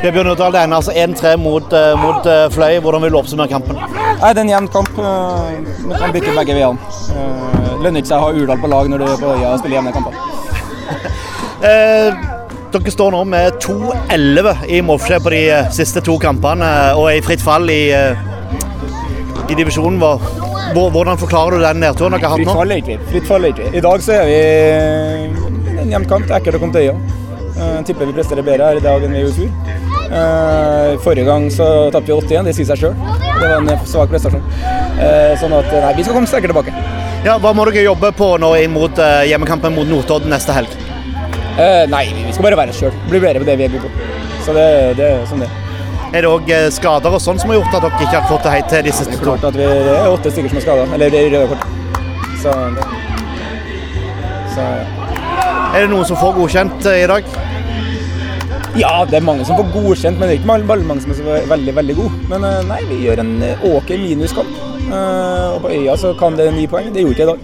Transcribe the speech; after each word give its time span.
Bjørn 0.00 0.30
Uddal, 0.32 0.54
til 0.54 0.62
ender 0.62 0.78
altså 0.78 0.92
1-3 0.96 1.34
mot, 1.36 1.74
uh, 1.76 1.92
mot 2.00 2.26
uh, 2.26 2.46
Fløy. 2.52 2.78
Hvordan 2.80 3.02
vil 3.04 3.12
du 3.12 3.18
oppsummere 3.20 3.48
kampen? 3.52 3.76
Nei, 3.76 4.32
Det 4.32 4.38
er 4.38 4.40
en 4.46 4.52
jevn 4.54 4.68
kamp. 4.72 4.90
Vi 4.96 5.98
kan 6.00 6.14
bytte 6.14 6.32
begge 6.38 6.56
veiene. 6.56 6.78
Lønner 7.80 8.00
ikke 8.00 8.08
seg 8.08 8.16
å 8.16 8.24
ha 8.24 8.32
Urdal 8.36 8.60
på 8.60 8.70
lag 8.72 8.88
når 8.88 9.02
du 9.02 9.06
er 9.08 9.20
på 9.20 9.34
øya 9.34 9.52
og 9.52 9.60
spiller 9.60 9.76
jevne 9.78 9.92
kamper. 9.92 10.12
dere 12.70 12.92
står 12.94 13.12
nå 13.12 13.20
med 13.26 13.56
2-11 13.60 14.64
i 14.70 14.80
målforskjell 14.86 15.22
på 15.24 15.32
de 15.34 15.42
siste 15.74 16.02
to 16.06 16.14
kampene 16.22 16.68
og 16.94 17.08
er 17.10 17.18
i 17.18 17.24
fritt 17.24 17.42
fall 17.42 17.68
i, 17.72 17.82
i 19.50 19.58
divisjonen. 19.58 19.98
Hvordan 20.00 21.20
forklarer 21.20 21.58
du 21.58 21.64
den 21.66 21.82
nedturen 21.82 22.16
dere 22.16 22.30
har 22.30 22.36
hatt 22.36 22.46
nå? 22.46 22.52
Fritt 22.52 22.60
fall, 22.62 22.76
egentlig. 22.76 22.98
Fritt 23.10 23.28
fall, 23.28 23.48
egentlig. 23.48 23.72
I 23.74 23.84
dag 23.84 24.06
så 24.06 24.16
er 24.20 24.24
vi 24.30 24.40
en 25.82 25.92
jevn 25.96 26.08
kamp. 26.12 26.28
Det 26.28 26.36
er 26.36 26.40
ekkelt 26.40 26.60
å 26.60 26.64
komme 26.64 26.76
til 26.78 26.88
øya. 26.88 26.96
Jeg 27.60 27.86
tipper 27.90 28.08
vi 28.08 28.16
presterer 28.16 28.46
bedre 28.46 28.70
her 28.70 28.80
i 28.80 28.84
dag 28.84 29.04
enn 29.04 29.16
vi 29.18 29.24
gjorde 29.24 29.36
i 29.36 29.40
fjor. 29.42 29.79
Uh, 30.10 30.98
forrige 31.04 31.22
gang 31.24 31.44
så 31.54 31.64
tapte 31.94 32.10
vi 32.10 32.16
8-1, 32.16 32.48
det 32.48 32.54
sier 32.56 32.66
seg 32.66 32.80
sjøl. 32.80 32.94
Det 33.38 33.46
var 33.46 33.60
en 33.60 33.84
svak 33.86 34.10
prestasjon. 34.10 34.42
Uh, 34.98 35.36
sånn 35.38 35.54
at 35.54 35.70
nei, 35.70 35.92
vi 36.00 36.06
skal 36.06 36.16
komme 36.16 36.30
sterkere 36.30 36.50
tilbake. 36.50 36.74
Ja, 37.22 37.36
Hva 37.38 37.52
må 37.54 37.66
dere 37.68 37.84
jobbe 37.84 38.10
på 38.18 38.32
nå 38.42 38.50
imot 38.64 38.96
mot 38.96 39.02
uh, 39.02 39.22
hjemmekampen 39.28 39.76
mot 39.76 39.86
Notodden 39.86 40.32
neste 40.34 40.56
helg? 40.56 40.78
nei, 41.92 42.06
vi 42.14 42.30
skal 42.32 42.46
bare 42.46 42.56
være 42.56 42.72
oss 42.72 42.78
sjøl. 42.80 42.94
Bli 43.10 43.18
bedre 43.20 43.42
på 43.42 43.44
det 43.44 43.56
vi 43.60 43.66
er 43.66 43.72
gode 43.74 43.90
på. 43.90 44.06
Så 44.46 44.54
det, 44.56 44.64
det 44.96 45.08
er 45.10 45.26
sånn 45.28 45.42
det 45.44 45.48
er. 45.50 46.22
det 46.24 46.30
òg 46.30 46.48
skader 46.72 47.12
og 47.18 47.20
sånn 47.20 47.42
som 47.42 47.52
har 47.52 47.58
gjort 47.58 47.74
at 47.76 47.84
dere 47.84 48.06
ikke 48.06 48.14
har 48.14 48.30
fått 48.30 48.46
det 48.46 48.54
helt 48.54 48.70
til 48.72 48.86
de 48.86 48.94
siste 48.96 49.18
to? 49.18 49.26
Klart 49.26 49.44
at 49.50 49.58
vi, 49.58 49.66
det 49.68 49.92
er 49.98 50.08
åtte 50.08 50.32
stykker 50.32 50.54
som 50.54 50.62
er 50.62 50.64
skada, 50.64 50.86
eller 50.96 51.12
det 51.12 51.20
er 51.20 51.34
røde 51.34 51.50
kort. 51.52 51.68
Så, 52.40 52.54
så 54.54 54.66
ja. 54.70 55.00
Er 55.76 55.84
det 55.84 55.90
noen 55.92 56.08
som 56.08 56.18
får 56.22 56.38
godkjent 56.38 56.88
i 56.94 57.04
dag? 57.12 57.28
Ja, 58.78 59.04
det 59.08 59.18
er 59.18 59.24
mange 59.26 59.44
som 59.44 59.58
får 59.58 59.72
godkjent, 59.74 60.18
men 60.18 60.28
det 60.28 60.36
er 60.36 60.40
ikke 60.40 60.84
mange 60.86 61.02
som 61.02 61.14
er 61.26 61.48
veldig 61.50 61.72
veldig 61.74 61.96
gode. 61.98 62.18
Men 62.30 62.44
eh, 62.46 62.60
nei, 62.68 62.82
vi 62.90 63.00
gjør 63.06 63.24
en 63.24 63.32
OK 63.72 63.90
minuskamp. 63.98 64.52
Eh, 64.90 65.48
og 65.54 65.64
på 65.64 65.72
Øya 65.74 65.96
så 65.98 66.12
kan 66.18 66.38
det 66.38 66.52
ni 66.54 66.66
poeng. 66.70 66.92
Det 66.94 67.02
gjorde 67.02 67.16
ikke 67.16 67.26
i 67.26 67.30
dag. 67.32 67.40